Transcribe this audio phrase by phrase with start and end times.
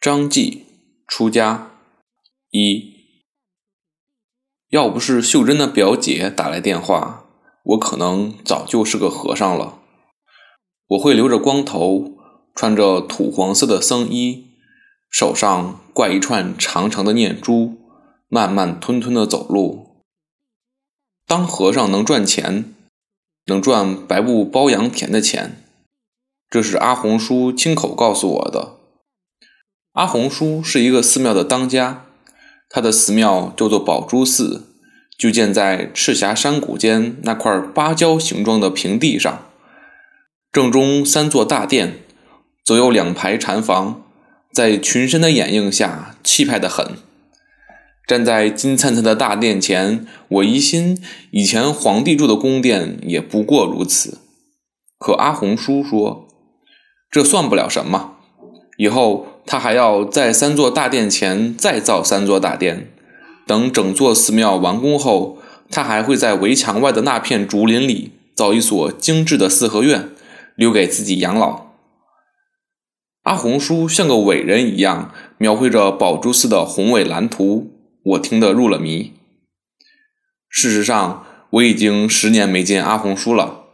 [0.00, 0.64] 张继
[1.06, 1.72] 出家
[2.48, 2.94] 一，
[4.70, 7.26] 要不是秀珍的表姐打来电话，
[7.64, 9.78] 我可能早就是个和尚了。
[10.86, 12.12] 我会留着光头，
[12.54, 14.46] 穿着土黄色的僧衣，
[15.10, 17.76] 手上挂一串长长的念珠，
[18.28, 20.02] 慢慢吞吞的走路。
[21.26, 22.74] 当和尚能赚钱，
[23.44, 25.62] 能赚白布包洋田的钱，
[26.48, 28.79] 这是阿红叔亲口告诉我的。
[30.00, 32.06] 阿红叔是一个寺庙的当家，
[32.70, 34.66] 他的寺庙叫做宝珠寺，
[35.18, 39.42] 就建在赤霞山谷间那块芭蕉形状的平地上。
[40.50, 41.98] 正中三座大殿，
[42.64, 44.02] 左右两排禅房，
[44.54, 46.96] 在群山的掩映下，气派的很。
[48.08, 50.98] 站在金灿灿的大殿前，我疑心
[51.30, 54.16] 以前皇帝住的宫殿也不过如此。
[54.98, 56.26] 可阿红叔说，
[57.10, 58.14] 这算不了什么，
[58.78, 59.26] 以后。
[59.50, 62.92] 他还要在三座大殿前再造三座大殿，
[63.48, 65.38] 等整座寺庙完工后，
[65.68, 70.10] 他还会在围墙外的那片竹林里造一所精致的四合院，
[70.54, 71.72] 留给自己养老。
[73.24, 77.72] 阿红叔像个伟人一样描绘着宝珠寺的宏伟蓝图，
[78.04, 79.14] 我听得入了迷。
[80.48, 83.64] 事实上，我已经十年没见阿红叔了。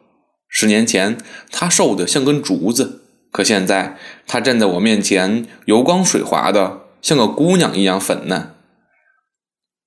[0.49, 1.19] 十年前，
[1.53, 3.03] 他瘦得像根竹子。
[3.37, 8.55] 可现在，她站在我面前，油光水滑的，像个姑娘一样粉嫩。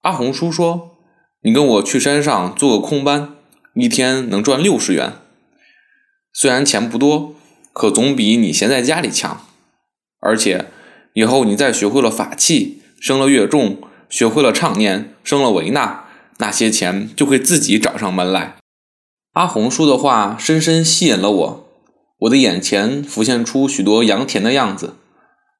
[0.03, 0.91] 阿红叔说
[1.41, 3.37] ：“你跟我去山上做个空班，
[3.73, 5.13] 一天能赚六十元。
[6.31, 7.33] 虽然钱不多，
[7.73, 9.41] 可总比你闲在家里强。
[10.19, 10.67] 而且，
[11.13, 16.05] 以后你再学会了法器，升了乐众，学会了唱念，升了维纳，
[16.37, 18.57] 那些钱就会自己找上门来。”
[19.33, 21.68] 阿红叔的话深深吸引了我。
[22.19, 24.95] 我的眼前浮现出许多羊田的样子，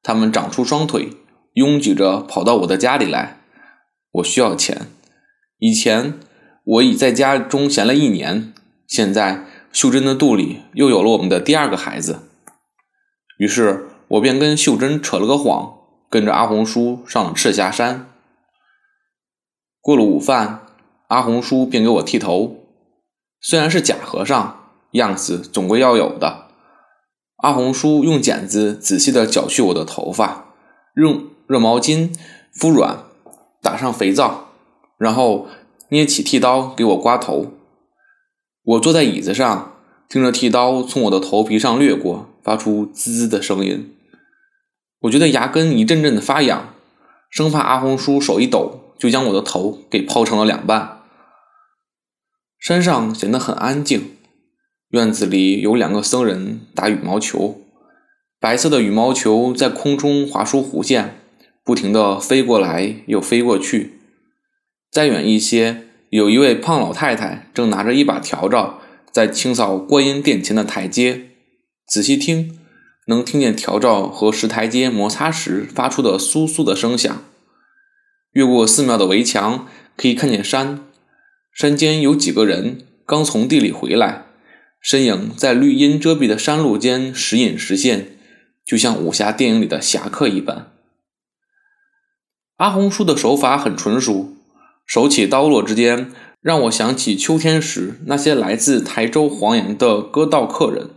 [0.02, 1.10] 它们长出双腿，
[1.54, 3.40] 拥挤着跑到我的家里来。
[4.12, 4.88] 我需要钱。
[5.58, 6.18] 以前
[6.64, 8.52] 我已在家中闲了一年，
[8.86, 12.20] 现在秀珍的肚里又有了我们的第二个孩子。
[13.38, 15.78] 于是我便跟秀珍扯了个谎，
[16.10, 18.06] 跟着阿红叔上了赤霞山。
[19.80, 20.66] 过了午饭，
[21.08, 22.66] 阿红叔便给我剃头，
[23.40, 26.49] 虽然是假和尚，样子总归要有的。
[27.42, 30.54] 阿红叔用剪子仔细地绞去我的头发，
[30.94, 32.14] 用热毛巾
[32.52, 33.04] 敷软，
[33.62, 34.48] 打上肥皂，
[34.98, 35.48] 然后
[35.88, 37.52] 捏起剃刀给我刮头。
[38.62, 39.74] 我坐在椅子上，
[40.08, 43.94] 听着剃刀从我的头皮上掠过，发出滋滋的声音。
[45.00, 46.74] 我觉得牙根一阵阵的发痒，
[47.30, 51.00] 生怕阿红叔手一抖就将我的头给抛成了两半。
[52.58, 54.18] 山上显得很安静。
[54.90, 57.60] 院子里有两个僧人打羽毛球，
[58.40, 61.20] 白色的羽毛球在空中划出弧线，
[61.64, 64.00] 不停地飞过来又飞过去。
[64.90, 68.80] 再远一些，有一位胖老太太正拿着一把笤帚
[69.12, 71.28] 在清扫观音殿前的台阶。
[71.86, 72.58] 仔细听，
[73.06, 77.22] 能听见笤帚和石台阶摩擦时发出的簌簌的声响。
[78.32, 80.80] 越过寺庙的围墙，可以看见山，
[81.52, 84.24] 山间有几个人刚从地里回来。
[84.80, 88.16] 身影在绿荫遮蔽的山路间时隐时现，
[88.64, 90.72] 就像武侠电影里的侠客一般。
[92.56, 94.34] 阿红叔的手法很纯熟，
[94.86, 100.90] 手起刀落之间，让我想起秋天时那些来自台州黄岩的割稻客人。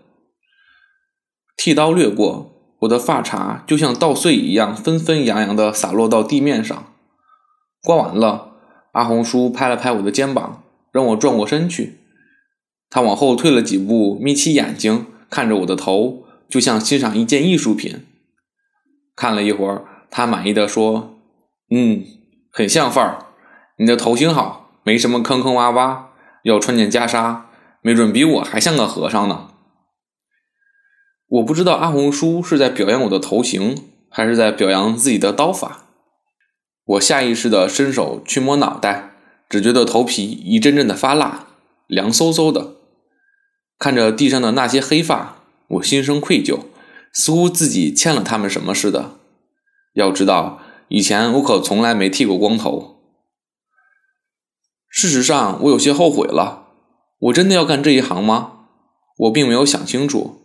[1.57, 6.93] 剃刀掠过，我的发茬就像稻穗一样纷纷扬扬地洒落到地面上。
[7.81, 8.53] 刮完了，
[8.93, 11.99] 阿红叔拍了拍我的肩膀，让我转过身去。
[12.93, 18.05] 他往后退了几步，眯起眼睛看着我的头，就像欣赏一件艺术品。
[19.15, 21.17] 看了一会儿，他满意的说
[21.73, 22.05] ：“嗯，
[22.51, 23.25] 很像范儿。
[23.79, 26.03] 你的头型好，没什么坑坑洼洼。
[26.43, 27.41] 要穿件袈裟，
[27.81, 29.47] 没准比我还像个和尚呢。”
[31.29, 33.75] 我不知道阿红叔是在表扬我的头型，
[34.07, 35.87] 还是在表扬自己的刀法。
[36.85, 39.15] 我下意识的伸手去摸脑袋，
[39.49, 41.47] 只觉得头皮一阵阵的发辣，
[41.87, 42.72] 凉飕飕的。
[43.83, 46.61] 看着地上的那些黑发，我心生愧疚，
[47.11, 49.17] 似乎自己欠了他们什么似的。
[49.91, 52.95] 要知道，以前我可从来没剃过光头。
[54.87, 56.69] 事实上，我有些后悔了。
[57.19, 58.51] 我真的要干这一行吗？
[59.17, 60.39] 我并没有想清楚。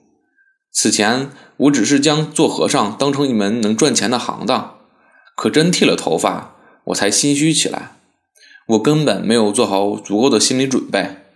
[0.72, 4.78] 此前，我只是将做和尚当成一门能赚钱的行当。
[5.36, 6.56] 可真剃了头发，
[6.86, 7.92] 我才心虚起来。
[8.66, 11.27] 我根本没有做好足够的心理准备。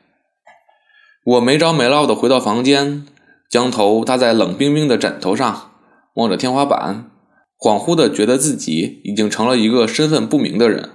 [1.24, 3.06] 我没着没落的回到房间，
[3.48, 5.70] 将头搭在冷冰冰的枕头上，
[6.14, 7.10] 望着天花板，
[7.56, 10.90] 恍惚的觉得自己已经成了一个身份不明的人。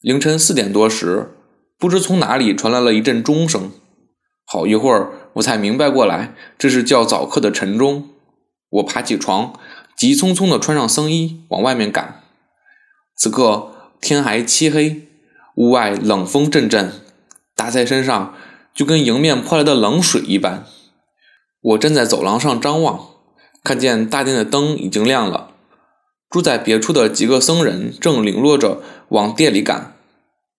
[0.00, 1.34] 凌晨四点多时，
[1.78, 3.70] 不知从哪里传来了一阵钟声，
[4.44, 8.08] 好一会儿我才明白过来，这是叫早课的晨钟。
[8.70, 9.52] 我爬起床，
[9.96, 12.22] 急匆匆的穿上僧衣往外面赶。
[13.16, 15.06] 此刻天还漆黑，
[15.56, 16.92] 屋外冷风阵阵，
[17.60, 18.34] 打在身上
[18.74, 20.64] 就跟迎面泼来的冷水一般。
[21.60, 23.10] 我站在走廊上张望，
[23.62, 25.50] 看见大殿的灯已经亮了，
[26.30, 28.80] 住在别处的几个僧人正领落着
[29.10, 29.94] 往店里赶。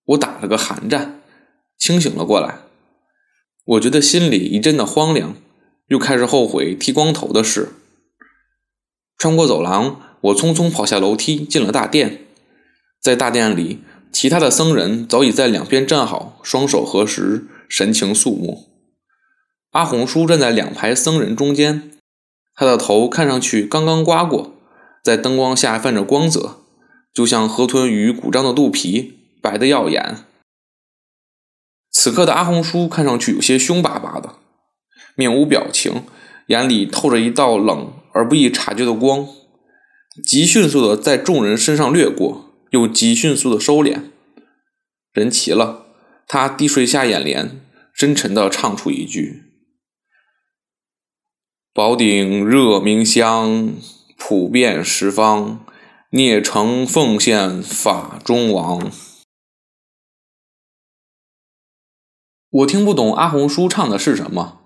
[0.09, 1.19] 我打了个寒战，
[1.75, 2.59] 清醒了过来。
[3.65, 5.35] 我觉得心里一阵的荒凉，
[5.87, 7.69] 又开始后悔剃光头的事。
[9.17, 12.27] 穿过走廊，我匆匆跑下楼梯，进了大殿。
[13.01, 13.79] 在大殿里，
[14.11, 18.67] 其他的僧人早已在两边站好，双手合十，神情肃穆。
[19.71, 21.91] 阿红叔站在两排僧人中间，
[22.53, 24.53] 他的头看上去刚刚刮过，
[25.03, 26.57] 在灯光下泛着光泽，
[27.13, 30.25] 就像河豚鱼鼓胀的肚皮，白得耀眼。
[31.91, 34.35] 此刻的阿红叔看上去有些凶巴巴的，
[35.15, 36.03] 面无表情，
[36.47, 37.93] 眼里透着一道冷。
[38.13, 39.25] 而不易察觉的光，
[40.25, 44.11] 极迅速的在众人身上掠过，又极迅速的收敛。
[45.13, 45.85] 人齐了，
[46.27, 47.61] 他低垂下眼帘，
[47.93, 49.43] 深沉的唱出一句
[51.73, 53.73] ：“宝顶热明香，
[54.17, 55.65] 普遍十方，
[56.11, 58.91] 孽成奉献法中王。”
[62.49, 64.61] 我听不懂阿红叔唱的是什么，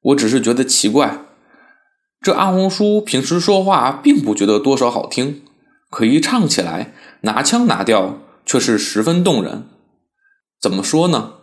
[0.00, 1.24] 我只是觉得奇怪。
[2.20, 5.42] 这阿红叔平时说话并不觉得多少好听，
[5.88, 9.64] 可一唱起来，拿腔拿调却是十分动人。
[10.60, 11.34] 怎么说呢？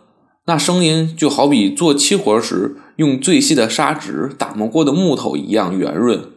[0.46, 6.32] 那声音就好比做漆活时用最细的砂纸打磨过的木头一样圆润。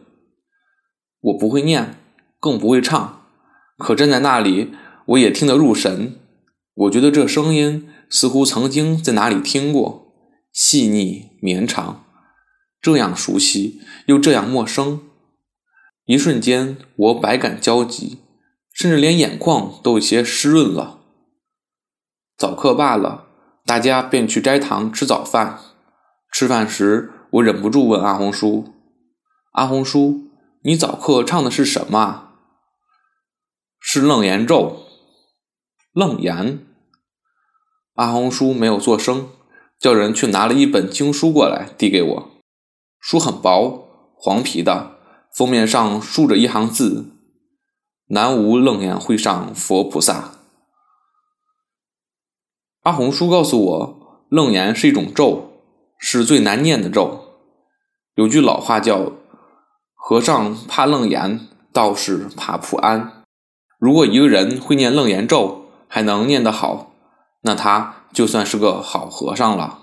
[1.20, 1.96] 我不会念，
[2.38, 3.22] 更不会唱，
[3.78, 4.72] 可站在那里，
[5.06, 6.18] 我也听得入神。
[6.74, 10.12] 我觉得这声音似乎曾经在哪里听过，
[10.52, 12.04] 细腻绵长。
[12.80, 15.00] 这样熟悉又这样陌生，
[16.04, 18.18] 一瞬间我百感交集，
[18.72, 20.98] 甚至连眼眶都有些湿润了。
[22.36, 23.26] 早课罢了，
[23.64, 25.60] 大家便去斋堂吃早饭。
[26.32, 28.72] 吃饭时，我忍不住问阿红叔
[29.52, 30.30] ：“阿红叔，
[30.62, 32.30] 你早课唱的是什么
[33.78, 34.86] ？”“是楞严咒。
[35.92, 36.66] ”“楞严。”
[37.96, 39.28] 阿红叔没有作声，
[39.78, 42.30] 叫人去拿了一本经书过来，递给我。
[42.98, 43.86] 书很薄，
[44.16, 44.96] 黄皮的，
[45.36, 47.11] 封面上竖着一行字
[48.12, 50.32] ：“南无楞严会上佛菩萨。”
[52.84, 55.52] 阿红叔告诉我，楞严是一种咒，
[55.98, 57.38] 是最难念的咒。
[58.14, 59.12] 有句老话叫
[59.96, 63.24] ：“和尚怕楞严，道士怕普安。”
[63.80, 66.92] 如果一个人会念楞严咒，还能念得好，
[67.40, 69.81] 那他就算是个好和尚了。